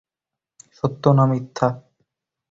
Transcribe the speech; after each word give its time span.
সত্য 0.77 1.03
না 1.17 1.23
মিথ্যা? 1.31 1.67